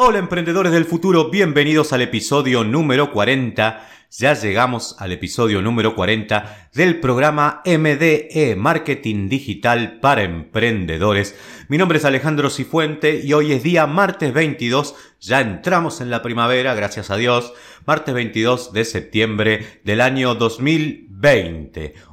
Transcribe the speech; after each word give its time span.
Hola 0.00 0.20
emprendedores 0.20 0.70
del 0.70 0.84
futuro, 0.84 1.28
bienvenidos 1.28 1.92
al 1.92 2.02
episodio 2.02 2.62
número 2.62 3.10
40. 3.10 3.84
Ya 4.12 4.34
llegamos 4.34 4.94
al 5.00 5.10
episodio 5.10 5.60
número 5.60 5.96
40 5.96 6.70
del 6.72 7.00
programa 7.00 7.62
MDE 7.66 8.54
Marketing 8.56 9.28
Digital 9.28 9.98
para 9.98 10.22
Emprendedores. 10.22 11.34
Mi 11.66 11.78
nombre 11.78 11.98
es 11.98 12.04
Alejandro 12.04 12.48
Cifuente 12.48 13.22
y 13.24 13.32
hoy 13.32 13.50
es 13.50 13.64
día 13.64 13.88
martes 13.88 14.32
22. 14.32 14.94
Ya 15.20 15.40
entramos 15.40 16.00
en 16.00 16.10
la 16.10 16.22
primavera, 16.22 16.74
gracias 16.74 17.10
a 17.10 17.16
Dios. 17.16 17.52
Martes 17.84 18.14
22 18.14 18.72
de 18.72 18.84
septiembre 18.84 19.80
del 19.82 20.00
año 20.00 20.36
2020. 20.36 21.07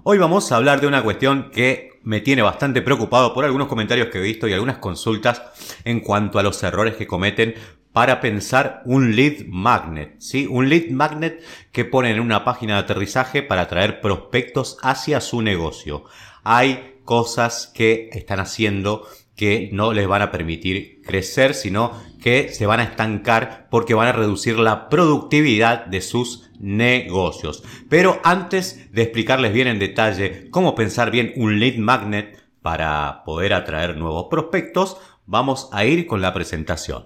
Hoy 0.04 0.18
vamos 0.18 0.52
a 0.52 0.56
hablar 0.56 0.82
de 0.82 0.88
una 0.88 1.04
cuestión 1.04 1.52
que 1.52 2.00
me 2.02 2.22
tiene 2.22 2.42
bastante 2.42 2.82
preocupado 2.82 3.36
por 3.36 3.46
algunos 3.46 3.68
comentarios 3.68 4.08
que 4.08 4.18
he 4.18 4.22
visto 4.22 4.48
y 4.48 4.54
algunas 4.54 4.80
consultas 4.80 5.44
en 5.84 6.00
cuanto 6.00 6.40
a 6.40 6.44
los 6.44 6.64
errores 6.64 6.96
que 6.96 7.06
cometen 7.06 7.54
para 7.94 8.20
pensar 8.20 8.82
un 8.86 9.16
lead 9.16 9.46
magnet, 9.48 10.20
¿sí? 10.20 10.48
Un 10.50 10.70
lead 10.70 10.90
magnet 10.90 11.44
que 11.72 11.86
ponen 11.86 12.16
en 12.16 12.22
una 12.22 12.44
página 12.44 12.74
de 12.74 12.80
aterrizaje 12.80 13.44
para 13.44 13.62
atraer 13.62 14.02
prospectos 14.02 14.80
hacia 14.82 15.22
su 15.22 15.44
negocio. 15.44 16.06
Hay 16.44 17.02
cosas 17.06 17.72
que 17.76 18.10
están 18.12 18.40
haciendo 18.40 19.08
que 19.36 19.70
no 19.72 19.94
les 19.94 20.08
van 20.08 20.22
a 20.22 20.32
permitir 20.32 21.02
crecer, 21.06 21.54
sino 21.54 21.92
que 22.22 22.50
se 22.50 22.66
van 22.66 22.80
a 22.80 22.84
estancar 22.84 23.68
porque 23.70 23.94
van 23.94 24.08
a 24.08 24.14
reducir 24.14 24.58
la 24.58 24.90
productividad 24.90 25.86
de 25.86 26.02
sus 26.02 26.50
negocios. 26.60 27.64
Pero 27.90 28.20
antes 28.24 28.92
de 28.92 29.04
explicarles 29.04 29.54
bien 29.54 29.68
en 29.68 29.80
detalle 29.80 30.50
cómo 30.50 30.76
pensar 30.76 31.12
bien 31.12 31.34
un 31.36 31.60
lead 31.60 31.76
magnet 31.78 32.40
para 32.62 33.24
poder 33.26 33.54
atraer 33.54 33.98
nuevos 33.98 34.28
prospectos, 34.30 34.98
vamos 35.26 35.70
a 35.72 35.86
ir 35.86 36.08
con 36.08 36.22
la 36.22 36.34
presentación. 36.34 37.06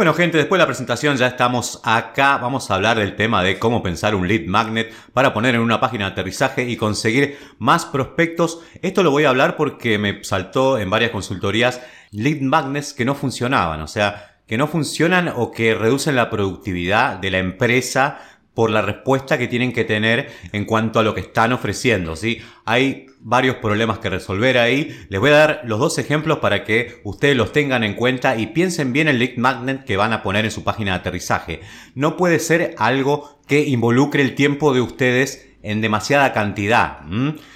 Bueno 0.00 0.14
gente, 0.14 0.38
después 0.38 0.58
de 0.58 0.62
la 0.62 0.66
presentación 0.66 1.18
ya 1.18 1.26
estamos 1.26 1.78
acá, 1.84 2.38
vamos 2.38 2.70
a 2.70 2.76
hablar 2.76 2.98
del 2.98 3.16
tema 3.16 3.42
de 3.42 3.58
cómo 3.58 3.82
pensar 3.82 4.14
un 4.14 4.26
lead 4.26 4.46
magnet 4.46 4.90
para 5.12 5.34
poner 5.34 5.54
en 5.54 5.60
una 5.60 5.78
página 5.78 6.06
de 6.06 6.12
aterrizaje 6.12 6.64
y 6.64 6.78
conseguir 6.78 7.36
más 7.58 7.84
prospectos. 7.84 8.62
Esto 8.80 9.02
lo 9.02 9.10
voy 9.10 9.24
a 9.24 9.28
hablar 9.28 9.58
porque 9.58 9.98
me 9.98 10.24
saltó 10.24 10.78
en 10.78 10.88
varias 10.88 11.10
consultorías 11.10 11.82
lead 12.12 12.40
magnets 12.40 12.94
que 12.94 13.04
no 13.04 13.14
funcionaban, 13.14 13.82
o 13.82 13.86
sea, 13.86 14.38
que 14.46 14.56
no 14.56 14.68
funcionan 14.68 15.34
o 15.36 15.50
que 15.50 15.74
reducen 15.74 16.16
la 16.16 16.30
productividad 16.30 17.18
de 17.18 17.30
la 17.30 17.38
empresa 17.38 18.20
por 18.60 18.68
la 18.68 18.82
respuesta 18.82 19.38
que 19.38 19.48
tienen 19.48 19.72
que 19.72 19.84
tener 19.84 20.28
en 20.52 20.66
cuanto 20.66 21.00
a 21.00 21.02
lo 21.02 21.14
que 21.14 21.22
están 21.22 21.54
ofreciendo, 21.54 22.14
¿sí? 22.14 22.42
Hay 22.66 23.06
varios 23.18 23.56
problemas 23.56 24.00
que 24.00 24.10
resolver 24.10 24.58
ahí. 24.58 24.94
Les 25.08 25.18
voy 25.18 25.30
a 25.30 25.38
dar 25.38 25.62
los 25.64 25.78
dos 25.78 25.96
ejemplos 25.96 26.40
para 26.40 26.62
que 26.62 27.00
ustedes 27.04 27.38
los 27.38 27.52
tengan 27.52 27.84
en 27.84 27.94
cuenta 27.94 28.36
y 28.36 28.48
piensen 28.48 28.92
bien 28.92 29.08
el 29.08 29.18
lead 29.18 29.38
magnet 29.38 29.84
que 29.84 29.96
van 29.96 30.12
a 30.12 30.22
poner 30.22 30.44
en 30.44 30.50
su 30.50 30.62
página 30.62 30.90
de 30.90 30.98
aterrizaje. 30.98 31.62
No 31.94 32.18
puede 32.18 32.38
ser 32.38 32.74
algo 32.76 33.40
que 33.46 33.66
involucre 33.66 34.20
el 34.20 34.34
tiempo 34.34 34.74
de 34.74 34.82
ustedes 34.82 35.48
en 35.62 35.80
demasiada 35.80 36.34
cantidad. 36.34 36.98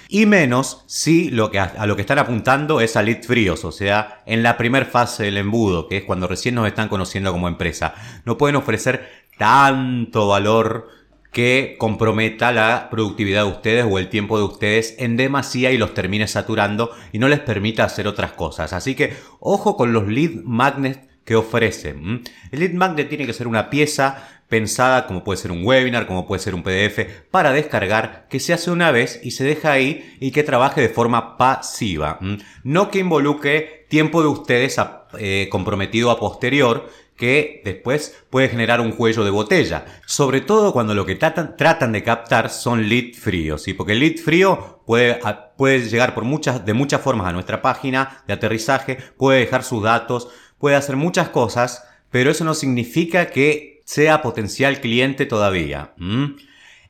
Y 0.09 0.25
menos 0.25 0.85
si 0.87 1.29
lo 1.29 1.51
que, 1.51 1.59
a, 1.59 1.85
lo 1.85 1.95
que 1.95 2.01
están 2.01 2.17
apuntando 2.17 2.81
es 2.81 2.95
a 2.95 3.03
leads 3.03 3.27
fríos, 3.27 3.63
o 3.63 3.71
sea, 3.71 4.23
en 4.25 4.41
la 4.41 4.57
primera 4.57 4.87
fase 4.87 5.25
del 5.25 5.37
embudo, 5.37 5.87
que 5.87 5.97
es 5.97 6.03
cuando 6.03 6.27
recién 6.27 6.55
nos 6.55 6.65
están 6.67 6.89
conociendo 6.89 7.31
como 7.31 7.47
empresa. 7.47 7.93
No 8.25 8.39
pueden 8.39 8.55
ofrecer 8.55 9.25
tanto 9.37 10.27
valor 10.27 10.87
que 11.35 11.75
comprometa 11.77 12.53
la 12.53 12.87
productividad 12.89 13.43
de 13.43 13.51
ustedes 13.51 13.85
o 13.89 13.99
el 13.99 14.07
tiempo 14.07 14.37
de 14.37 14.45
ustedes 14.45 14.95
en 14.99 15.17
demasía 15.17 15.73
y 15.73 15.77
los 15.77 15.93
termine 15.93 16.29
saturando 16.29 16.91
y 17.11 17.19
no 17.19 17.27
les 17.27 17.41
permita 17.41 17.83
hacer 17.83 18.07
otras 18.07 18.31
cosas. 18.31 18.71
Así 18.71 18.95
que 18.95 19.11
ojo 19.41 19.75
con 19.75 19.91
los 19.91 20.07
lead 20.07 20.31
magnets 20.45 21.01
que 21.25 21.35
ofrecen. 21.35 22.23
El 22.53 22.59
lead 22.61 22.71
magnet 22.71 23.09
tiene 23.09 23.25
que 23.25 23.33
ser 23.33 23.49
una 23.49 23.69
pieza 23.69 24.29
pensada 24.47 25.07
como 25.07 25.25
puede 25.25 25.35
ser 25.35 25.51
un 25.51 25.65
webinar, 25.65 26.07
como 26.07 26.25
puede 26.25 26.41
ser 26.41 26.55
un 26.55 26.63
PDF, 26.63 26.99
para 27.31 27.51
descargar, 27.51 28.27
que 28.29 28.39
se 28.39 28.53
hace 28.53 28.71
una 28.71 28.91
vez 28.91 29.19
y 29.21 29.31
se 29.31 29.43
deja 29.43 29.73
ahí 29.73 30.15
y 30.21 30.31
que 30.31 30.43
trabaje 30.43 30.79
de 30.79 30.87
forma 30.87 31.35
pasiva. 31.35 32.17
No 32.63 32.89
que 32.89 32.99
involucre 32.99 33.87
tiempo 33.89 34.21
de 34.21 34.29
ustedes 34.29 34.77
eh, 35.19 35.49
comprometido 35.51 36.11
a 36.11 36.19
posterior 36.19 36.89
que 37.15 37.61
después 37.63 38.15
puede 38.29 38.49
generar 38.49 38.81
un 38.81 38.91
cuello 38.91 39.23
de 39.23 39.29
botella. 39.29 39.85
Sobre 40.05 40.41
todo 40.41 40.73
cuando 40.73 40.93
lo 40.93 41.05
que 41.05 41.15
tratan, 41.15 41.91
de 41.91 42.03
captar 42.03 42.49
son 42.49 42.89
lead 42.89 43.13
fríos, 43.13 43.63
¿sí? 43.63 43.73
porque 43.73 43.93
el 43.93 43.99
lead 43.99 44.17
frío 44.17 44.81
puede, 44.85 45.19
puede 45.57 45.87
llegar 45.89 46.13
por 46.13 46.23
muchas, 46.23 46.65
de 46.65 46.73
muchas 46.73 47.01
formas 47.01 47.27
a 47.27 47.33
nuestra 47.33 47.61
página 47.61 48.23
de 48.27 48.33
aterrizaje, 48.33 48.97
puede 49.17 49.39
dejar 49.39 49.63
sus 49.63 49.83
datos, 49.83 50.29
puede 50.59 50.75
hacer 50.75 50.95
muchas 50.95 51.29
cosas, 51.29 51.87
pero 52.09 52.31
eso 52.31 52.43
no 52.43 52.53
significa 52.53 53.27
que 53.27 53.81
sea 53.85 54.21
potencial 54.21 54.81
cliente 54.81 55.25
todavía. 55.25 55.93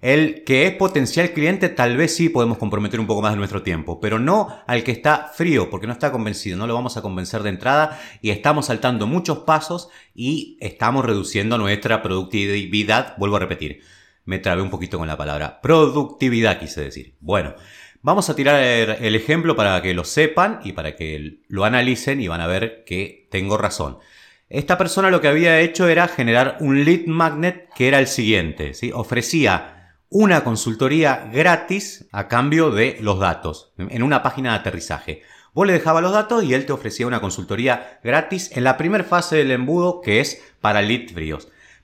El 0.05 0.43
que 0.43 0.67
es 0.67 0.75
potencial 0.75 1.31
cliente 1.31 1.67
tal 1.67 1.97
vez 1.97 2.15
sí 2.15 2.29
podemos 2.29 2.59
comprometer 2.59 2.99
un 2.99 3.07
poco 3.07 3.23
más 3.23 3.31
de 3.31 3.37
nuestro 3.37 3.63
tiempo, 3.63 3.99
pero 3.99 4.19
no 4.19 4.55
al 4.67 4.83
que 4.83 4.91
está 4.91 5.31
frío, 5.33 5.71
porque 5.71 5.87
no 5.87 5.93
está 5.93 6.11
convencido, 6.11 6.59
no 6.59 6.67
lo 6.67 6.75
vamos 6.75 6.95
a 6.95 7.01
convencer 7.01 7.41
de 7.41 7.49
entrada 7.49 7.99
y 8.21 8.29
estamos 8.29 8.67
saltando 8.67 9.07
muchos 9.07 9.39
pasos 9.39 9.89
y 10.13 10.59
estamos 10.61 11.05
reduciendo 11.05 11.57
nuestra 11.57 12.03
productividad, 12.03 13.17
vuelvo 13.17 13.37
a 13.37 13.39
repetir, 13.39 13.81
me 14.25 14.37
trabé 14.37 14.61
un 14.61 14.69
poquito 14.69 14.99
con 14.99 15.07
la 15.07 15.17
palabra, 15.17 15.59
productividad 15.59 16.59
quise 16.59 16.81
decir. 16.81 17.15
Bueno, 17.19 17.55
vamos 18.03 18.29
a 18.29 18.35
tirar 18.35 18.61
el 18.61 19.15
ejemplo 19.15 19.55
para 19.55 19.81
que 19.81 19.95
lo 19.95 20.03
sepan 20.03 20.59
y 20.63 20.73
para 20.73 20.95
que 20.95 21.39
lo 21.47 21.65
analicen 21.65 22.21
y 22.21 22.27
van 22.27 22.41
a 22.41 22.47
ver 22.47 22.83
que 22.85 23.27
tengo 23.31 23.57
razón. 23.57 23.97
Esta 24.49 24.77
persona 24.77 25.09
lo 25.09 25.19
que 25.19 25.29
había 25.29 25.61
hecho 25.61 25.87
era 25.87 26.07
generar 26.07 26.57
un 26.59 26.85
lead 26.85 27.07
magnet 27.07 27.73
que 27.73 27.87
era 27.87 27.97
el 27.97 28.05
siguiente, 28.05 28.73
ofrecía 28.93 29.74
una 30.09 30.43
consultoría 30.43 31.29
gratis 31.33 32.07
a 32.11 32.27
cambio 32.27 32.71
de 32.71 32.97
los 33.01 33.19
datos 33.19 33.73
en 33.77 34.03
una 34.03 34.23
página 34.23 34.51
de 34.51 34.59
aterrizaje. 34.59 35.23
Vos 35.53 35.65
le 35.65 35.73
dejabas 35.73 36.03
los 36.03 36.11
datos 36.11 36.43
y 36.43 36.53
él 36.53 36.65
te 36.65 36.73
ofrecía 36.73 37.07
una 37.07 37.21
consultoría 37.21 37.99
gratis 38.03 38.51
en 38.51 38.63
la 38.63 38.77
primera 38.77 39.03
fase 39.03 39.37
del 39.37 39.51
embudo 39.51 40.01
que 40.01 40.19
es 40.19 40.43
para 40.59 40.81
lead. 40.81 41.11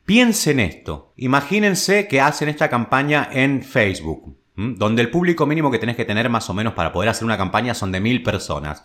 Piensen 0.05 0.59
esto. 0.59 1.13
Imagínense 1.15 2.07
que 2.07 2.19
hacen 2.21 2.49
esta 2.49 2.69
campaña 2.69 3.29
en 3.31 3.63
Facebook, 3.63 4.35
donde 4.55 5.01
el 5.01 5.09
público 5.09 5.45
mínimo 5.45 5.71
que 5.71 5.79
tenés 5.79 5.95
que 5.95 6.05
tener 6.05 6.29
más 6.29 6.49
o 6.49 6.53
menos 6.53 6.73
para 6.73 6.91
poder 6.91 7.09
hacer 7.09 7.23
una 7.23 7.37
campaña 7.37 7.73
son 7.73 7.91
de 7.91 8.01
mil 8.01 8.23
personas. 8.23 8.83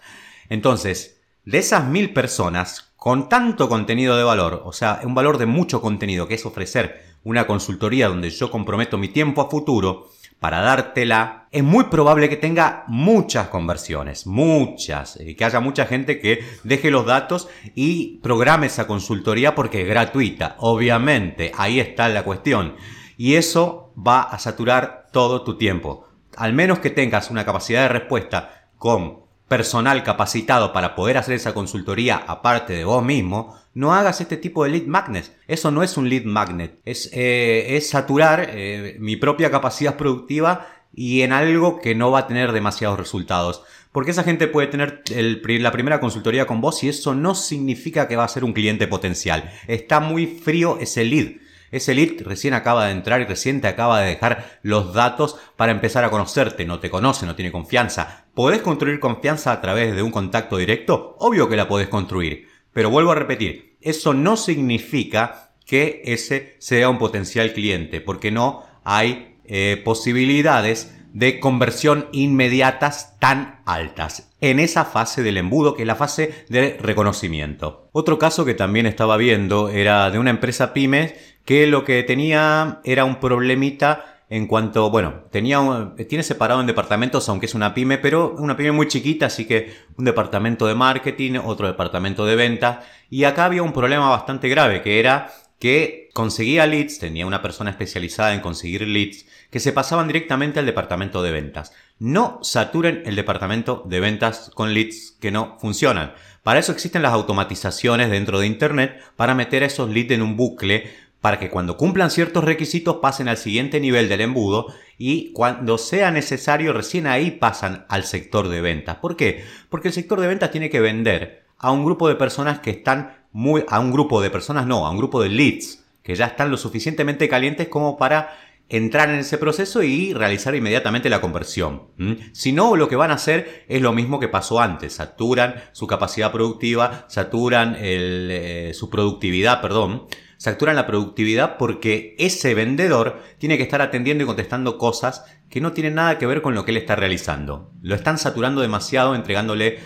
Entonces, 0.48 1.20
de 1.44 1.58
esas 1.58 1.84
mil 1.86 2.12
personas, 2.12 2.92
con 2.97 3.28
tanto 3.28 3.68
contenido 3.68 4.16
de 4.16 4.24
valor, 4.24 4.62
o 4.64 4.72
sea, 4.72 5.00
un 5.04 5.14
valor 5.14 5.38
de 5.38 5.47
mucho 5.47 5.80
contenido 5.80 6.28
que 6.28 6.34
es 6.34 6.47
ofrecer 6.47 7.16
una 7.26 7.48
consultoría 7.48 8.06
donde 8.06 8.31
yo 8.31 8.53
comprometo 8.53 8.98
mi 8.98 9.09
tiempo 9.09 9.42
a 9.42 9.50
futuro 9.50 10.10
para 10.38 10.60
dártela, 10.60 11.48
es 11.50 11.64
muy 11.64 11.84
probable 11.84 12.28
que 12.28 12.37
tenga 12.37 12.84
muchas 12.87 13.48
conversiones, 13.48 14.28
muchas, 14.28 15.19
que 15.36 15.44
haya 15.44 15.59
mucha 15.59 15.86
gente 15.86 16.20
que 16.20 16.44
deje 16.62 16.92
los 16.92 17.04
datos 17.04 17.48
y 17.75 18.19
programe 18.19 18.69
esa 18.69 18.86
consultoría 18.86 19.56
porque 19.56 19.82
es 19.82 19.88
gratuita, 19.88 20.54
obviamente, 20.60 21.50
ahí 21.59 21.81
está 21.81 22.09
la 22.09 22.22
cuestión. 22.22 22.76
Y 23.16 23.34
eso 23.34 23.92
va 23.98 24.20
a 24.20 24.38
saturar 24.38 25.09
todo 25.10 25.42
tu 25.42 25.59
tiempo. 25.59 26.06
Al 26.36 26.53
menos 26.53 26.78
que 26.78 26.91
tengas 26.91 27.32
una 27.32 27.44
capacidad 27.44 27.82
de 27.82 27.88
respuesta 27.88 28.69
con 28.78 29.25
personal 29.48 30.02
capacitado 30.02 30.72
para 30.72 30.94
poder 30.94 31.18
hacer 31.18 31.34
esa 31.34 31.54
consultoría 31.54 32.16
aparte 32.16 32.72
de 32.72 32.84
vos 32.84 33.04
mismo, 33.04 33.56
no 33.74 33.94
hagas 33.94 34.20
este 34.20 34.36
tipo 34.36 34.64
de 34.64 34.70
lead 34.70 34.86
magnets. 34.86 35.32
Eso 35.47 35.71
no 35.71 35.82
es 35.82 35.97
un 35.97 36.09
lead 36.09 36.24
magnet. 36.24 36.80
Es, 36.84 37.10
eh, 37.12 37.76
es 37.76 37.91
saturar 37.91 38.48
eh, 38.50 38.97
mi 38.98 39.16
propia 39.16 39.50
capacidad 39.50 39.97
productiva 39.97 40.66
y 40.94 41.22
en 41.22 41.32
algo 41.32 41.80
que 41.80 41.94
no 41.94 42.10
va 42.10 42.21
a 42.21 42.26
tener 42.26 42.53
demasiados 42.53 42.98
resultados. 42.98 43.62
Porque 43.92 44.10
esa 44.10 44.24
gente 44.24 44.48
puede 44.48 44.66
tener 44.66 45.03
la 45.09 45.72
primera 45.72 46.00
consultoría 46.00 46.47
con 46.47 46.60
vos 46.60 46.82
y 46.84 46.88
eso 46.88 47.15
no 47.15 47.34
significa 47.34 48.09
que 48.09 48.16
va 48.16 48.24
a 48.24 48.28
ser 48.28 48.44
un 48.44 48.53
cliente 48.53 48.86
potencial. 48.86 49.50
Está 49.68 50.00
muy 50.00 50.26
frío 50.26 50.78
ese 50.80 51.04
lead. 51.04 51.36
Ese 51.71 51.95
lead 51.95 52.22
recién 52.22 52.54
acaba 52.54 52.86
de 52.86 52.92
entrar 52.92 53.21
y 53.21 53.24
recién 53.24 53.60
te 53.60 53.68
acaba 53.68 54.01
de 54.01 54.09
dejar 54.09 54.59
los 54.63 54.95
datos 54.95 55.39
para 55.57 55.72
empezar 55.72 56.04
a 56.04 56.10
conocerte. 56.10 56.65
No 56.65 56.80
te 56.80 56.91
conoce, 56.91 57.27
no 57.27 57.34
tiene 57.34 57.53
confianza. 57.53 58.27
¿Podés 58.34 58.63
construir 58.63 59.01
confianza 59.01 59.53
a 59.53 59.60
través 59.60 59.95
de 59.95 60.03
un 60.03 60.10
contacto 60.10 60.57
directo? 60.57 61.16
Obvio 61.18 61.48
que 61.48 61.57
la 61.57 61.68
podés 61.68 61.89
construir. 61.89 62.48
Pero 62.72 62.91
vuelvo 62.91 63.13
a 63.13 63.16
repetir, 63.16 63.77
eso 63.80 64.13
no 64.15 64.36
significa 64.36 65.54
que 65.65 66.03
ese 66.04 66.57
sea 66.59 66.89
un 66.89 66.98
potencial 66.98 67.53
cliente, 67.53 68.01
porque 68.01 68.30
no 68.30 68.65
hay 68.84 69.36
eh, 69.45 69.80
posibilidades 69.84 70.92
de 71.12 71.41
conversión 71.41 72.09
inmediatas 72.12 73.19
tan 73.19 73.62
altas 73.65 74.30
en 74.41 74.59
esa 74.59 74.84
fase 74.84 75.22
del 75.22 75.39
embudo 75.39 75.74
que 75.74 75.83
es 75.83 75.86
la 75.86 75.95
fase 75.95 76.45
de 76.51 76.77
reconocimiento. 76.78 77.89
Otro 77.92 78.19
caso 78.19 78.45
que 78.45 78.53
también 78.53 78.84
estaba 78.84 79.16
viendo 79.16 79.71
era 79.71 80.10
de 80.10 80.19
una 80.19 80.28
empresa 80.28 80.74
pyme 80.74 81.15
que 81.47 81.66
lo 81.66 81.84
que 81.84 82.03
tenía 82.03 82.81
era 82.84 83.07
un 83.07 83.19
problemita 83.19 84.16
en 84.28 84.48
cuanto, 84.48 84.91
bueno, 84.91 85.22
tenía 85.31 85.95
tiene 86.09 86.25
separado 86.25 86.60
en 86.60 86.66
departamentos, 86.66 87.28
aunque 87.28 87.47
es 87.47 87.54
una 87.54 87.72
pyme, 87.72 87.98
pero 87.98 88.34
una 88.39 88.57
pyme 88.57 88.72
muy 88.72 88.89
chiquita, 88.89 89.27
así 89.27 89.47
que 89.47 89.72
un 89.97 90.04
departamento 90.04 90.66
de 90.66 90.75
marketing, 90.75 91.39
otro 91.43 91.69
departamento 91.69 92.27
de 92.27 92.34
ventas, 92.34 92.84
y 93.09 93.25
acá 93.25 93.45
había 93.45 93.63
un 93.63 93.72
problema 93.72 94.10
bastante 94.10 94.48
grave, 94.48 94.83
que 94.83 94.98
era 94.98 95.33
que 95.60 96.10
conseguía 96.13 96.66
leads, 96.66 96.98
tenía 96.98 97.27
una 97.27 97.41
persona 97.41 97.71
especializada 97.71 98.34
en 98.34 98.41
conseguir 98.41 98.83
leads, 98.87 99.27
que 99.51 99.60
se 99.60 99.72
pasaban 99.72 100.09
directamente 100.09 100.59
al 100.59 100.66
departamento 100.66 101.22
de 101.22 101.31
ventas. 101.31 101.72
No 101.98 102.41
saturen 102.43 103.03
el 103.07 103.16
departamento 103.16 103.84
de 103.87 104.01
ventas 104.01 104.51
con 104.54 104.75
leads 104.75 105.16
que 105.21 105.31
no 105.31 105.57
funcionan. 105.60 106.13
Para 106.43 106.59
eso 106.59 106.72
existen 106.72 107.03
las 107.03 107.13
automatizaciones 107.13 108.10
dentro 108.10 108.39
de 108.39 108.47
Internet 108.47 109.01
para 109.16 109.34
meter 109.34 109.63
esos 109.63 109.89
leads 109.89 110.13
en 110.13 110.22
un 110.22 110.37
bucle 110.37 110.91
para 111.26 111.40
que 111.40 111.50
cuando 111.50 111.76
cumplan 111.76 112.12
ciertos 112.12 112.44
requisitos 112.44 112.98
pasen 113.02 113.26
al 113.26 113.36
siguiente 113.36 113.80
nivel 113.80 114.08
del 114.08 114.20
embudo 114.20 114.68
y 114.96 115.32
cuando 115.32 115.76
sea 115.76 116.12
necesario 116.12 116.72
recién 116.72 117.08
ahí 117.08 117.32
pasan 117.32 117.84
al 117.88 118.04
sector 118.04 118.46
de 118.48 118.60
ventas. 118.60 118.98
¿Por 118.98 119.16
qué? 119.16 119.44
Porque 119.68 119.88
el 119.88 119.94
sector 119.94 120.20
de 120.20 120.28
ventas 120.28 120.52
tiene 120.52 120.70
que 120.70 120.78
vender 120.78 121.42
a 121.58 121.72
un 121.72 121.84
grupo 121.84 122.06
de 122.06 122.14
personas 122.14 122.60
que 122.60 122.70
están 122.70 123.24
muy, 123.32 123.64
a 123.66 123.80
un 123.80 123.90
grupo 123.90 124.22
de 124.22 124.30
personas 124.30 124.68
no, 124.68 124.86
a 124.86 124.90
un 124.92 124.98
grupo 124.98 125.20
de 125.20 125.30
leads 125.30 125.84
que 126.04 126.14
ya 126.14 126.26
están 126.26 126.48
lo 126.48 126.56
suficientemente 126.56 127.28
calientes 127.28 127.66
como 127.66 127.96
para 127.96 128.36
entrar 128.68 129.10
en 129.10 129.16
ese 129.16 129.36
proceso 129.36 129.82
y 129.82 130.14
realizar 130.14 130.54
inmediatamente 130.54 131.10
la 131.10 131.20
conversión. 131.20 131.88
Si 132.34 132.52
no, 132.52 132.76
lo 132.76 132.88
que 132.88 132.94
van 132.94 133.10
a 133.10 133.14
hacer 133.14 133.64
es 133.66 133.82
lo 133.82 133.92
mismo 133.92 134.20
que 134.20 134.28
pasó 134.28 134.60
antes. 134.60 134.92
Saturan 134.92 135.56
su 135.72 135.88
capacidad 135.88 136.30
productiva, 136.30 137.04
saturan 137.08 137.76
eh, 137.80 138.70
su 138.74 138.90
productividad, 138.90 139.60
perdón, 139.60 140.06
saturan 140.36 140.77
la 140.77 140.86
productividad 140.86 141.56
porque 141.56 142.15
ese 142.18 142.54
vendedor 142.54 143.22
tiene 143.38 143.56
que 143.56 143.62
estar 143.62 143.83
atendiendo 143.83 144.24
y 144.24 144.27
contestando 144.27 144.78
cosas 144.78 145.24
que 145.48 145.60
no 145.60 145.72
tienen 145.72 145.94
nada 145.94 146.18
que 146.18 146.27
ver 146.27 146.42
con 146.42 146.54
lo 146.54 146.65
que 146.65 146.72
él 146.72 146.77
está 146.77 146.97
realizando. 146.97 147.72
Lo 147.83 147.94
están 147.94 148.18
saturando 148.18 148.60
demasiado 148.60 149.15
entregándole 149.15 149.78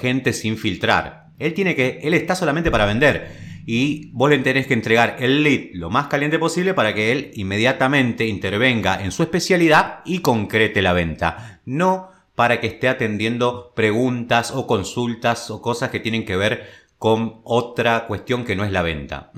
gente 0.00 0.32
sin 0.32 0.58
filtrar. 0.58 1.28
Él 1.38 1.54
tiene 1.54 1.74
que, 1.74 2.00
él 2.02 2.14
está 2.14 2.34
solamente 2.34 2.70
para 2.70 2.86
vender 2.86 3.48
y 3.66 4.10
vos 4.12 4.30
le 4.30 4.38
tenés 4.38 4.66
que 4.66 4.74
entregar 4.74 5.16
el 5.20 5.42
lead 5.42 5.74
lo 5.74 5.90
más 5.90 6.06
caliente 6.06 6.38
posible 6.38 6.74
para 6.74 6.94
que 6.94 7.12
él 7.12 7.30
inmediatamente 7.34 8.26
intervenga 8.26 9.02
en 9.02 9.12
su 9.12 9.22
especialidad 9.22 10.00
y 10.04 10.20
concrete 10.20 10.80
la 10.80 10.94
venta. 10.94 11.60
No 11.64 12.10
para 12.34 12.60
que 12.60 12.68
esté 12.68 12.88
atendiendo 12.88 13.72
preguntas 13.74 14.52
o 14.52 14.66
consultas 14.66 15.50
o 15.50 15.60
cosas 15.60 15.90
que 15.90 16.00
tienen 16.00 16.24
que 16.24 16.36
ver 16.36 16.66
con 16.96 17.40
otra 17.44 18.06
cuestión 18.06 18.44
que 18.44 18.56
no 18.56 18.64
es 18.64 18.72
la 18.72 18.82
venta. 18.82 19.32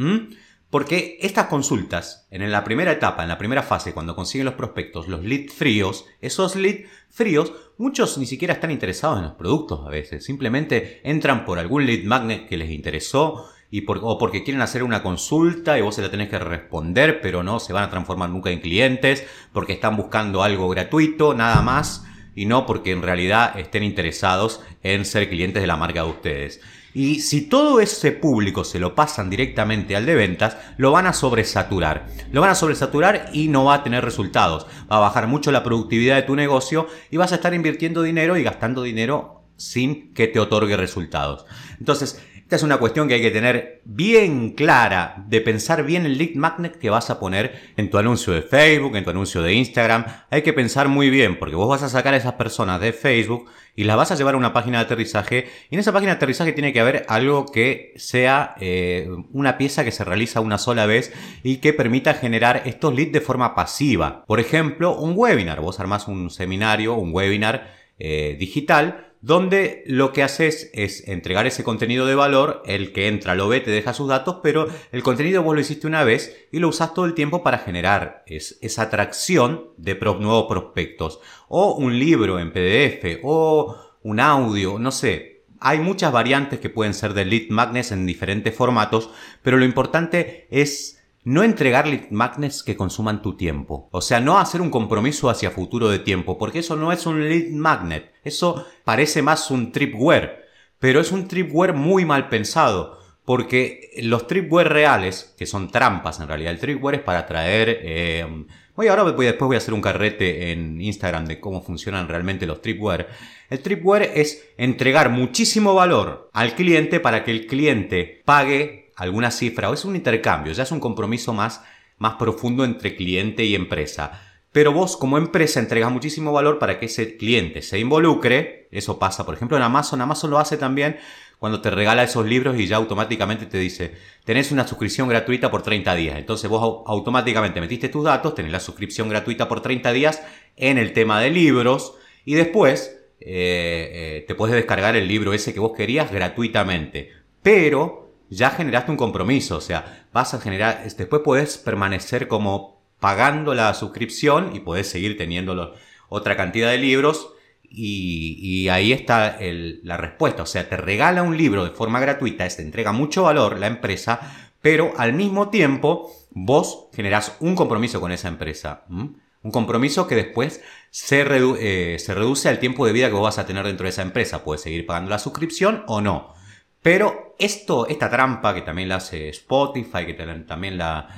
Porque 0.71 1.19
estas 1.21 1.47
consultas, 1.47 2.29
en 2.31 2.49
la 2.51 2.63
primera 2.63 2.93
etapa, 2.93 3.25
en 3.25 3.29
la 3.29 3.39
primera 3.39 3.65
fase, 3.65 3.93
cuando 3.93 4.15
consiguen 4.15 4.45
los 4.45 4.55
prospectos, 4.55 5.09
los 5.09 5.25
leads 5.25 5.53
fríos, 5.53 6.07
esos 6.21 6.55
leads 6.55 6.89
fríos, 7.09 7.53
muchos 7.77 8.17
ni 8.19 8.27
siquiera 8.27 8.55
están 8.55 8.71
interesados 8.71 9.19
en 9.19 9.25
los 9.25 9.35
productos 9.35 9.85
a 9.85 9.91
veces. 9.91 10.25
Simplemente 10.25 11.01
entran 11.03 11.45
por 11.45 11.59
algún 11.59 11.87
lead 11.87 12.05
magnet 12.05 12.49
que 12.49 12.57
les 12.57 12.71
interesó 12.71 13.51
y 13.69 13.85
o 13.89 14.19
porque 14.19 14.45
quieren 14.45 14.63
hacer 14.63 14.85
una 14.85 15.03
consulta 15.03 15.77
y 15.77 15.83
vos 15.83 15.97
se 15.97 16.03
la 16.03 16.11
tenés 16.11 16.29
que 16.29 16.39
responder, 16.39 17.21
pero 17.21 17.43
no 17.43 17.59
se 17.59 17.73
van 17.73 17.85
a 17.85 17.91
transformar 17.91 18.31
nunca 18.31 18.51
en 18.51 18.61
clientes, 18.61 19.27
porque 19.53 19.73
están 19.73 19.97
buscando 19.97 20.43
algo 20.43 20.69
gratuito, 20.69 21.35
nada 21.35 21.63
más, 21.63 22.05
y 22.35 22.47
no 22.47 22.67
porque 22.67 22.93
en 22.93 23.03
realidad 23.03 23.59
estén 23.59 23.83
interesados 23.83 24.61
en 24.83 25.05
ser 25.05 25.29
clientes 25.29 25.63
de 25.63 25.67
la 25.67 25.77
marca 25.77 26.05
de 26.05 26.11
ustedes. 26.11 26.61
Y 26.93 27.21
si 27.21 27.43
todo 27.43 27.81
ese 27.81 28.13
público 28.13 28.65
se 28.65 28.81
lo 28.81 28.95
pasan 28.95 29.31
directamente 29.31 29.95
al 29.97 30.07
de 30.07 30.15
ventas, 30.15 30.57
lo 30.77 30.91
van 30.91 31.07
a 31.07 31.13
sobresaturar. 31.13 32.07
Lo 32.33 32.41
van 32.41 32.51
a 32.51 32.55
sobresaturar 32.55 33.31
y 33.33 33.49
no 33.49 33.65
va 33.65 33.75
a 33.75 33.83
tener 33.85 34.05
resultados. 34.05 34.67
Va 34.91 34.97
a 34.97 35.01
bajar 35.01 35.27
mucho 35.27 35.53
la 35.53 35.63
productividad 35.63 36.17
de 36.17 36.23
tu 36.23 36.37
negocio 36.37 36.89
y 37.11 37.17
vas 37.17 37.33
a 37.33 37.37
estar 37.37 37.55
invirtiendo 37.55 38.03
dinero 38.03 38.37
y 38.37 38.43
gastando 38.43 38.83
dinero 38.83 39.45
sin 39.57 40.15
que 40.15 40.27
te 40.27 40.41
otorgue 40.41 40.77
resultados. 40.77 41.45
Entonces, 41.79 42.21
esta 42.51 42.57
es 42.57 42.63
una 42.65 42.79
cuestión 42.79 43.07
que 43.07 43.15
hay 43.15 43.23
que 43.23 43.31
tener 43.31 43.81
bien 43.85 44.55
clara, 44.55 45.23
de 45.29 45.41
pensar 45.41 45.85
bien 45.85 46.05
el 46.05 46.19
lead 46.19 46.35
magnet 46.35 46.81
que 46.81 46.91
vas 46.91 47.09
a 47.09 47.21
poner 47.21 47.53
en 47.77 47.91
tu 47.91 47.97
anuncio 47.97 48.33
de 48.33 48.43
Facebook, 48.43 48.97
en 48.97 49.05
tu 49.05 49.11
anuncio 49.11 49.41
de 49.41 49.55
Instagram. 49.55 50.05
Hay 50.31 50.43
que 50.43 50.53
pensar 50.53 50.89
muy 50.89 51.11
bien, 51.11 51.39
porque 51.39 51.55
vos 51.55 51.69
vas 51.69 51.85
a 51.85 51.89
sacar 51.89 52.13
a 52.13 52.17
esas 52.17 52.33
personas 52.33 52.81
de 52.81 52.93
Facebook 52.93 53.49
y 53.77 53.85
las 53.85 53.97
vas 53.97 54.11
a 54.11 54.17
llevar 54.17 54.35
a 54.35 54.37
una 54.37 54.53
página 54.53 54.79
de 54.79 54.85
aterrizaje. 54.87 55.47
Y 55.71 55.77
en 55.77 55.79
esa 55.79 55.93
página 55.93 56.11
de 56.11 56.17
aterrizaje 56.17 56.51
tiene 56.51 56.73
que 56.73 56.81
haber 56.81 57.07
algo 57.07 57.47
que 57.47 57.93
sea 57.95 58.57
eh, 58.59 59.09
una 59.31 59.57
pieza 59.57 59.85
que 59.85 59.93
se 59.93 60.05
realiza 60.05 60.41
una 60.41 60.59
sola 60.59 60.87
vez 60.87 61.13
y 61.45 61.59
que 61.59 61.73
permita 61.73 62.15
generar 62.15 62.63
estos 62.65 62.93
leads 62.93 63.13
de 63.13 63.21
forma 63.21 63.55
pasiva. 63.55 64.25
Por 64.27 64.41
ejemplo, 64.41 64.97
un 64.97 65.13
webinar. 65.15 65.61
Vos 65.61 65.79
armás 65.79 66.09
un 66.09 66.31
seminario, 66.31 66.95
un 66.95 67.15
webinar 67.15 67.77
eh, 68.01 68.35
digital 68.41 69.10
donde 69.23 69.85
lo 69.87 70.13
que 70.13 70.23
haces 70.23 70.71
es 70.73 71.07
entregar 71.07 71.47
ese 71.47 71.63
contenido 71.63 72.07
de 72.07 72.15
valor, 72.15 72.63
el 72.65 72.93
que 72.93 73.07
entra 73.07 73.35
lo 73.35 73.49
ve, 73.49 73.61
te 73.61 73.71
deja 73.71 73.93
sus 73.93 74.09
datos, 74.09 74.39
pero 74.43 74.67
el 74.93 75.03
contenido 75.03 75.43
vos 75.43 75.55
lo 75.55 75.61
hiciste 75.61 75.87
una 75.87 76.05
vez 76.05 76.47
y 76.51 76.59
lo 76.59 76.69
usas 76.69 76.95
todo 76.95 77.05
el 77.05 77.15
tiempo 77.15 77.43
para 77.43 77.59
generar 77.59 78.25
esa 78.27 78.83
atracción 78.83 79.69
de 79.77 79.95
nuevos 79.95 80.47
prospectos. 80.49 81.21
O 81.49 81.75
un 81.75 81.99
libro 81.99 82.39
en 82.39 82.53
PDF, 82.53 83.21
o 83.23 83.77
un 84.03 84.21
audio, 84.21 84.79
no 84.79 84.91
sé. 84.91 85.45
Hay 85.61 85.79
muchas 85.79 86.11
variantes 86.11 86.59
que 86.59 86.71
pueden 86.71 86.95
ser 86.95 87.13
de 87.13 87.27
lead 87.27 87.51
magnets 87.51 87.93
en 87.93 88.07
diferentes 88.07 88.55
formatos, 88.55 89.11
pero 89.43 89.59
lo 89.59 89.67
importante 89.67 90.47
es 90.51 91.00
no 91.25 91.43
entregar 91.43 91.87
lead 91.87 92.11
magnets 92.11 92.63
que 92.63 92.77
consuman 92.77 93.23
tu 93.23 93.37
tiempo. 93.37 93.89
O 93.93 94.01
sea, 94.01 94.21
no 94.21 94.39
hacer 94.39 94.61
un 94.61 94.71
compromiso 94.71 95.29
hacia 95.29 95.51
futuro 95.51 95.89
de 95.89 95.99
tiempo, 95.99 96.39
porque 96.39 96.61
eso 96.61 96.77
no 96.77 96.93
es 96.93 97.07
un 97.07 97.29
lead 97.29 97.51
magnet. 97.51 98.13
Eso 98.25 98.67
parece 98.85 99.23
más 99.23 99.51
un 99.51 99.73
tripware. 99.73 100.45
Pero 100.79 101.01
es 101.01 101.13
un 101.13 101.29
tripware 101.29 101.75
muy 101.75 102.05
mal 102.05 102.29
pensado. 102.29 102.99
Porque 103.25 103.91
los 104.03 104.27
tripware 104.27 104.69
reales, 104.69 105.35
que 105.39 105.47
son 105.47 105.71
trampas 105.71 106.21
en 106.21 106.29
realidad, 106.29 106.53
el 106.53 106.59
tripware 106.59 106.97
es 106.97 107.03
para 107.03 107.27
traer... 107.27 107.81
Eh, 107.83 108.47
voy 108.75 108.89
ahora 108.89 109.03
voy, 109.03 109.27
después 109.27 109.47
voy 109.47 109.57
a 109.57 109.59
hacer 109.59 109.75
un 109.75 109.83
carrete 109.83 110.53
en 110.53 110.81
Instagram 110.81 111.27
de 111.27 111.39
cómo 111.39 111.63
funcionan 111.63 112.09
realmente 112.09 112.47
los 112.47 112.63
tripware. 112.63 113.09
El 113.51 113.61
tripware 113.61 114.11
es 114.15 114.49
entregar 114.57 115.11
muchísimo 115.11 115.75
valor 115.75 116.31
al 116.33 116.55
cliente 116.55 116.99
para 116.99 117.23
que 117.23 117.31
el 117.31 117.47
cliente 117.47 118.23
pague 118.25 118.90
alguna 119.01 119.31
cifra 119.31 119.71
o 119.71 119.75
es 119.75 119.85
un 119.85 119.97
intercambio, 119.97 120.53
ya 120.53 120.63
es 120.63 120.73
un 120.73 120.81
compromiso 120.81 121.33
más, 121.33 121.63
más 121.99 122.15
profundo 122.15 122.65
entre 122.65 122.97
cliente 122.97 123.45
y 123.45 123.55
empresa. 123.55 124.21
Pero 124.53 124.73
vos 124.73 124.97
como 124.97 125.17
empresa 125.17 125.61
entregas 125.61 125.91
muchísimo 125.91 126.33
valor 126.33 126.59
para 126.59 126.79
que 126.79 126.87
ese 126.87 127.17
cliente 127.17 127.63
se 127.63 127.79
involucre. 127.79 128.69
Eso 128.73 128.99
pasa, 128.99 129.25
por 129.25 129.35
ejemplo, 129.35 129.57
en 129.57 129.63
Amazon. 129.63 130.01
Amazon 130.01 130.31
lo 130.31 130.39
hace 130.39 130.57
también 130.57 130.99
cuando 131.39 131.63
te 131.63 131.71
regala 131.71 132.03
esos 132.03 132.27
libros 132.27 132.59
y 132.59 132.67
ya 132.67 132.77
automáticamente 132.77 133.47
te 133.47 133.57
dice, 133.57 133.95
tenés 134.25 134.53
una 134.53 134.67
suscripción 134.67 135.09
gratuita 135.09 135.51
por 135.51 135.63
30 135.63 135.95
días. 135.95 136.19
Entonces 136.19 136.51
vos 136.51 136.83
automáticamente 136.87 137.61
metiste 137.61 137.89
tus 137.89 138.05
datos, 138.05 138.35
tenés 138.35 138.53
la 138.53 138.61
suscripción 138.61 139.09
gratuita 139.09 139.49
por 139.49 139.63
30 139.63 139.93
días 139.93 140.23
en 140.57 140.77
el 140.77 140.93
tema 140.93 141.21
de 141.21 141.31
libros 141.31 141.95
y 142.27 142.35
después 142.35 142.99
eh, 143.21 144.19
eh, 144.21 144.25
te 144.29 144.35
puedes 144.35 144.55
descargar 144.55 144.97
el 144.97 145.09
libro 145.09 145.33
ese 145.33 145.55
que 145.55 145.61
vos 145.61 145.73
querías 145.75 146.13
gratuitamente. 146.13 147.11
Pero 147.43 148.10
ya 148.31 148.51
generaste 148.51 148.93
un 148.93 148.97
compromiso, 148.97 149.57
o 149.57 149.61
sea, 149.61 150.07
vas 150.13 150.33
a 150.35 150.41
generar, 150.41 150.85
después 150.97 151.23
puedes 151.25 151.59
permanecer 151.59 152.29
como 152.29 152.81
pagando 153.01 153.55
la 153.55 153.75
suscripción 153.75 154.55
y 154.55 154.61
puedes 154.61 154.89
seguir 154.89 155.17
teniendo 155.19 155.75
otra 156.09 156.37
cantidad 156.37 156.71
de 156.71 156.79
libros 156.79 157.31
y, 157.73 158.69
ahí 158.69 158.93
está 158.93 159.39
la 159.41 159.97
respuesta, 159.97 160.43
o 160.43 160.47
sea, 160.47 160.69
te 160.69 160.77
regala 160.77 161.23
un 161.23 161.37
libro 161.37 161.65
de 161.65 161.71
forma 161.71 162.01
gratuita, 162.01 162.49
te 162.49 162.63
entrega 162.63 162.93
mucho 162.93 163.25
valor 163.25 163.59
la 163.59 163.67
empresa, 163.67 164.21
pero 164.61 164.93
al 164.97 165.13
mismo 165.13 165.51
tiempo 165.51 166.11
vos 166.31 166.89
generás 166.95 167.37
un 167.41 167.55
compromiso 167.55 168.01
con 168.01 168.13
esa 168.13 168.29
empresa. 168.29 168.85
Un 168.89 169.53
compromiso 169.53 170.07
que 170.07 170.17
después 170.17 170.61
se, 170.91 171.25
eh, 171.27 171.99
se 171.99 172.15
reduce 172.15 172.49
al 172.49 172.59
tiempo 172.59 172.85
de 172.87 172.93
vida 172.93 173.07
que 173.07 173.15
vos 173.15 173.23
vas 173.23 173.39
a 173.39 173.47
tener 173.47 173.65
dentro 173.65 173.85
de 173.85 173.91
esa 173.91 174.03
empresa. 174.03 174.45
Puedes 174.45 174.61
seguir 174.61 174.85
pagando 174.85 175.09
la 175.09 175.19
suscripción 175.19 175.85
o 175.87 176.01
no. 176.01 176.35
Pero 176.83 177.35
esto, 177.39 177.87
esta 177.87 178.11
trampa 178.11 178.55
que 178.55 178.63
también 178.63 178.89
la 178.89 178.97
hace 178.97 179.29
Spotify, 179.29 180.07
que 180.07 180.15
también 180.15 180.79
la, 180.79 181.09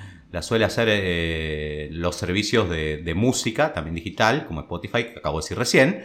suele 0.41 0.65
hacer 0.65 0.89
eh, 0.91 1.89
los 1.93 2.17
servicios 2.17 2.69
de, 2.69 3.13
música, 3.15 3.73
también 3.73 3.95
digital, 3.95 4.47
como 4.47 4.61
Spotify, 4.63 5.05
que 5.05 5.19
acabo 5.19 5.39
de 5.39 5.45
decir 5.45 5.59
recién, 5.59 6.05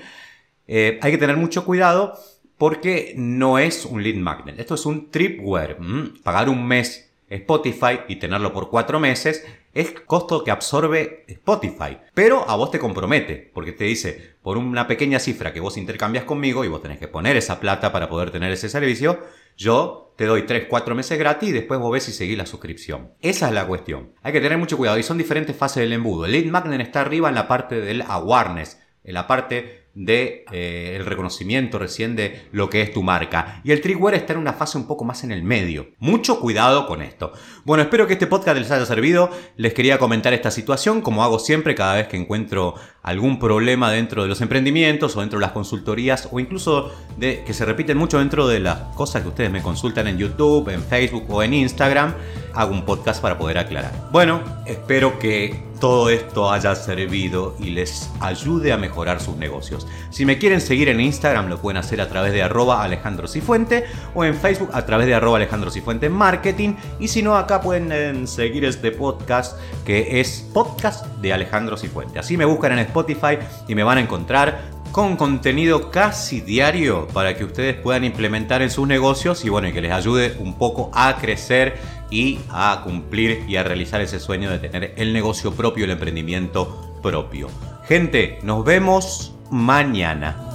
eh, 0.68 1.00
hay 1.02 1.12
que 1.12 1.18
tener 1.18 1.38
mucho 1.38 1.66
cuidado 1.66 2.14
porque 2.58 3.14
no 3.16 3.60
es 3.60 3.86
un 3.86 4.04
lead 4.04 4.16
magnet. 4.16 4.60
Esto 4.60 4.76
es 4.76 4.86
un 4.86 5.12
tripware. 5.12 5.78
Pagar 6.24 6.50
un 6.50 6.68
mes 6.68 7.07
Spotify 7.30 8.00
y 8.08 8.18
tenerlo 8.18 8.54
por 8.54 8.70
cuatro 8.70 9.00
meses 9.00 9.46
es 9.74 9.92
costo 9.92 10.44
que 10.44 10.52
absorbe 10.52 11.26
Spotify. 11.28 12.00
Pero 12.14 12.50
a 12.50 12.56
vos 12.56 12.72
te 12.72 12.80
compromete, 12.80 13.52
porque 13.54 13.74
te 13.74 13.84
dice, 13.84 14.36
por 14.42 14.58
una 14.58 14.88
pequeña 14.88 15.20
cifra 15.20 15.54
que 15.54 15.60
vos 15.60 15.78
intercambias 15.78 16.24
conmigo 16.24 16.66
y 16.66 16.68
vos 16.68 16.82
tenés 16.82 16.98
que 16.98 17.08
poner 17.08 17.38
esa 17.38 17.60
plata 17.60 17.92
para 17.92 18.10
poder 18.10 18.32
tener 18.32 18.52
ese 18.52 18.70
servicio, 18.70 19.20
yo 19.56 20.14
te 20.18 20.26
doy 20.26 20.48
3, 20.48 20.66
4 20.68 20.96
meses 20.96 21.20
gratis 21.20 21.50
y 21.50 21.52
después 21.52 21.80
vos 21.80 21.92
ves 21.92 22.04
si 22.04 22.12
seguís 22.12 22.38
la 22.38 22.46
suscripción. 22.46 23.14
Esa 23.22 23.50
es 23.50 23.54
la 23.54 23.68
cuestión. 23.68 24.14
Hay 24.24 24.34
que 24.34 24.42
tener 24.42 24.58
mucho 24.58 24.78
cuidado 24.78 24.98
y 24.98 25.04
son 25.04 25.18
diferentes 25.18 25.56
fases 25.56 25.82
del 25.82 25.94
embudo. 25.94 26.26
El 26.26 26.32
lead 26.32 26.46
magnet 26.46 26.82
está 26.82 27.02
arriba 27.02 27.30
en 27.30 27.36
la 27.36 27.48
parte 27.48 27.80
del 27.80 28.02
awareness, 28.02 28.80
en 29.04 29.14
la 29.14 29.28
parte 29.28 29.87
de 29.98 30.46
eh, 30.52 30.94
el 30.96 31.06
reconocimiento 31.06 31.80
recién 31.80 32.16
de 32.16 32.48
lo 32.52 32.70
que 32.70 32.84
es 32.84 32.94
tu 32.94 33.02
marca. 33.02 33.62
Y 33.64 33.72
el 33.72 33.82
trickware 33.82 34.14
está 34.14 34.34
en 34.34 34.40
una 34.40 34.54
fase 34.54 34.78
un 34.78 34.86
poco 34.86 35.04
más 35.04 35.24
en 35.24 35.32
el 35.32 35.42
medio. 35.42 35.88
Mucho 35.98 36.40
cuidado 36.40 36.86
con 36.86 37.02
esto. 37.02 37.34
Bueno, 37.66 37.82
espero 37.82 38.06
que 38.06 38.14
este 38.14 38.28
podcast 38.28 38.60
les 38.60 38.70
haya 38.70 38.86
servido. 38.86 39.32
Les 39.56 39.74
quería 39.74 39.98
comentar 39.98 40.34
esta 40.34 40.52
situación, 40.52 41.02
como 41.02 41.24
hago 41.24 41.40
siempre 41.40 41.74
cada 41.74 41.96
vez 41.96 42.08
que 42.08 42.16
encuentro 42.16 42.76
algún 43.02 43.40
problema 43.40 43.92
dentro 43.92 44.22
de 44.22 44.30
los 44.30 44.40
emprendimientos 44.42 45.18
o 45.18 45.22
dentro 45.22 45.40
de 45.40 45.46
las 45.46 45.54
consultorías 45.54 46.30
o 46.32 46.40
incluso 46.40 46.94
de 47.18 47.44
que 47.44 47.54
se 47.54 47.66
repiten 47.66 47.98
mucho 47.98 48.20
dentro 48.20 48.48
de 48.48 48.60
las 48.60 48.80
cosas 48.96 49.24
que 49.24 49.30
ustedes 49.30 49.50
me 49.50 49.64
consultan 49.64 50.08
en 50.08 50.20
YouTube, 50.20 50.70
en 50.70 50.84
Facebook 50.84 51.26
o 51.30 51.42
en 51.42 51.56
Instagram. 51.56 52.14
Hago 52.54 52.72
un 52.72 52.86
podcast 52.86 53.20
para 53.20 53.38
poder 53.40 53.58
aclarar. 53.58 54.10
Bueno, 54.12 54.44
espero 54.68 55.18
que 55.18 55.68
todo 55.80 56.10
esto 56.10 56.52
haya 56.52 56.76
servido 56.76 57.56
y 57.60 57.72
les 57.72 58.10
ayude 58.20 58.74
a 58.74 58.78
mejorar 58.78 59.22
sus 59.22 59.38
negocios. 59.38 59.88
Si 60.10 60.26
me 60.26 60.38
quieren 60.38 60.62
seguir 60.62 60.90
en 60.90 61.00
Instagram 61.00 61.48
lo 61.48 61.60
pueden 61.60 61.78
hacer 61.78 62.02
a 62.02 62.10
través 62.10 62.34
de 62.34 62.44
arroba 62.44 62.84
Alejandro 62.84 63.28
Cifuente 63.28 63.86
o 64.14 64.26
en 64.26 64.36
Facebook 64.36 64.70
a 64.74 64.86
través 64.86 65.08
de 65.08 65.16
arroba 65.16 65.38
Alejandro 65.38 65.72
Cifuente 65.72 66.10
Marketing 66.10 66.76
y 67.00 67.08
si 67.08 67.22
no 67.22 67.36
acá 67.36 67.62
pueden 67.62 67.92
eh, 67.92 68.28
seguir 68.28 68.66
este 68.66 68.92
podcast 68.92 69.58
que 69.86 70.20
es 70.20 70.48
podcast 70.54 71.06
de 71.18 71.34
Alejandro 71.34 71.78
Cifuente. 71.78 72.20
Así 72.20 72.38
me 72.38 72.46
buscan 72.46 72.74
en 72.74 72.80
Spotify 72.80 73.38
y 73.68 73.76
me 73.76 73.84
van 73.84 73.98
a 73.98 74.02
encontrar 74.02 74.78
con 74.92 75.16
contenido 75.16 75.92
casi 75.92 76.42
diario 76.42 77.08
para 77.14 77.36
que 77.36 77.44
ustedes 77.44 77.76
puedan 77.76 78.04
implementar 78.04 78.62
en 78.62 78.72
sus 78.72 78.88
negocios 78.88 79.46
y 79.46 79.50
bueno, 79.50 79.68
y 79.68 79.74
que 79.74 79.82
les 79.82 79.92
ayude 79.92 80.36
un 80.40 80.58
poco 80.58 80.90
a 80.94 81.18
crecer 81.18 81.78
y 82.10 82.40
a 82.50 82.82
cumplir 82.84 83.44
y 83.48 83.58
a 83.58 83.64
realizar 83.64 84.02
ese 84.02 84.20
sueño 84.20 84.50
de 84.50 84.60
tener 84.60 84.94
el 84.98 85.14
negocio 85.14 85.54
propio, 85.54 85.86
el 85.86 85.92
emprendimiento 85.92 87.00
propio. 87.02 87.50
Gente, 87.88 88.40
nos 88.44 88.64
vemos 88.66 89.34
mañana. 89.50 90.47